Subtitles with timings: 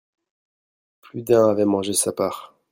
[1.01, 2.55] Plus d'un avait mangé sa part.